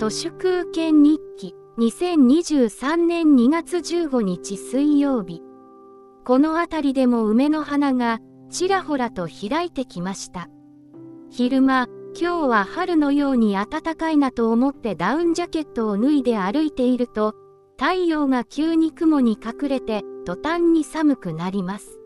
[0.00, 5.42] 都市空権日記2023年2月15日水曜日。
[6.24, 8.18] この辺りでも梅の花が
[8.48, 10.48] ちらほらと開いてきました。
[11.28, 11.86] 昼間、
[12.18, 17.34] 今日は春のように暖かいなと思ってダウンジャケットを脱いで歩いていると、
[17.78, 22.00] 太陽が急に雲に隠れて途端に寒くなります。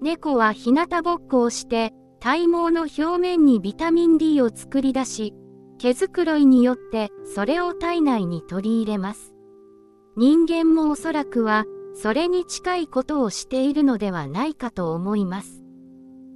[0.00, 5.34] 猫は日向ぼっこをして体毛の表面にビタミン D を作り出し、
[5.80, 9.32] 毛づくろいによってそれを体内に取り入れます。
[10.14, 15.62] 人間もおそらくはそれに近いことをしているのではないかと思います。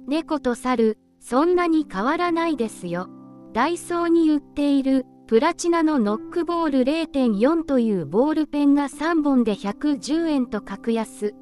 [0.07, 3.07] 猫と猿、そんなに変わらないですよ。
[3.53, 11.35] ダイソーに売っているプラチナのノックボール0.4というボールペンが3本で110円と格安。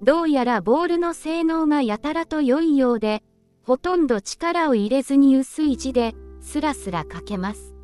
[0.00, 3.22] どうやらボールの性能がやたらと良いようで、
[3.62, 7.74] ほとんど力を入れずに薄い字でスラスラ書けます。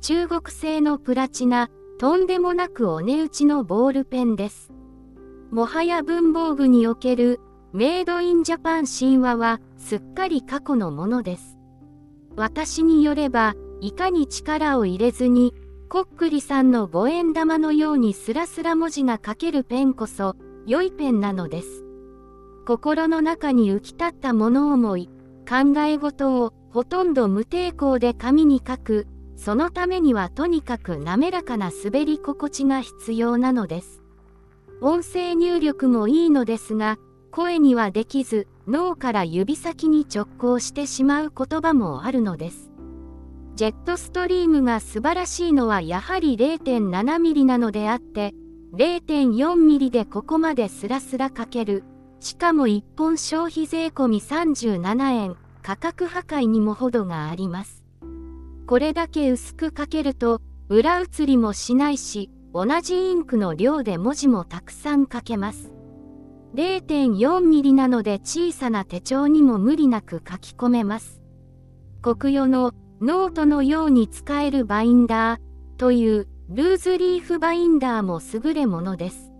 [0.00, 4.72] 中国製のプラチナ、とんでもなくお値打ちのボールペンです。
[5.50, 7.40] もはや文房具における
[7.72, 11.58] メイドインジャパン神話はすっかり過去のものです。
[12.36, 15.54] 私によれば、いかに力を入れずに、
[15.88, 20.36] こっくりさんの五円玉のようにスラスラ文字が書けるペンこそ、
[20.66, 21.84] 良いペンなのです。
[22.66, 25.10] 心の中に浮き立った物思い、
[25.48, 29.06] 考え事をほとんど無抵抗で紙に書く、
[29.36, 34.02] そのためにはとにかく滑らかな滑り心地が必要なのです。
[34.80, 36.96] 音声入力もいいのですが、
[37.30, 42.70] 声にはできず、脳から指先に直行してしまう言葉もあるのです。
[43.54, 48.34] ジェットストリームが素晴らしいのはやはり0.7ミリなのであって、
[48.74, 51.84] 0.4ミリでここまでスラスラ書ける。
[52.20, 55.36] しかも1本消費税込み37円。
[55.62, 57.84] 価格破壊にも程があります。
[58.66, 65.72] これだけ薄く書けると、裏写りもしないし、同じインクの量で文字もたくさん書けます。
[66.54, 71.22] 0.4ミリなので小さな手帳にも無理なく書き込めます。
[72.02, 75.40] コクヨのノートのように使えるバインダー
[75.78, 79.32] というルーズリーフバインダーも優れものです。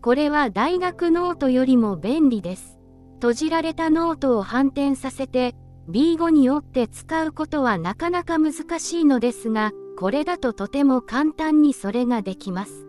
[0.00, 2.79] これは大学ノートよりも便利です。
[3.20, 5.54] 綴じられたノートを反転させて
[5.90, 12.86] B5 に折って使うことはなかなか難しいのですが、これだととても簡単にそれができます。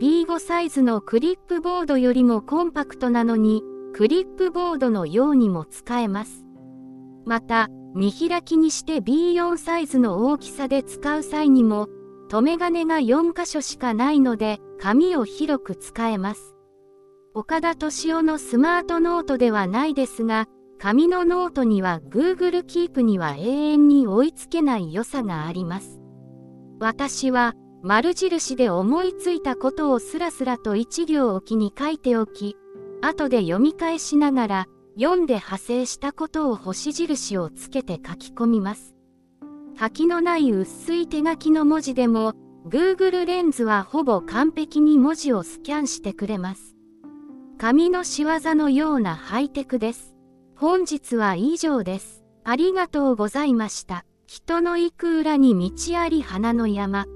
[0.00, 3.62] B5 サイズのクリップボードよりもコンパクトなのに、
[3.94, 6.44] クリップボードのようにも使えます。
[7.24, 11.88] また、見開きにして B4 サイズの大きさで使う際にも、
[12.28, 16.57] 留め金が4箇所しかないので、紙を広く使えます。
[17.34, 20.46] 岡田斗司夫のスマートノートではないですが、
[20.78, 26.00] 紙のノートには Google Keep には永遠に追いつけない良さがあります。
[26.80, 32.56] 私は丸印で思いついたことをスラスラと一行おきに書いておき、
[33.02, 34.66] 後で読み返しながら
[34.98, 38.94] 読んで派生したことを星印をつけて書き込みます。
[39.78, 42.32] 書きのない薄い手書きの文字でも
[42.66, 46.77] Google レンズはほぼ完璧に文字をスキャンしてくれます。
[47.60, 50.14] 紙の仕業のようなハイテクです。
[50.54, 52.22] 本日は以上です。
[52.44, 54.04] ありがとうございました。
[54.28, 57.06] 人の行く裏に道あり花の山。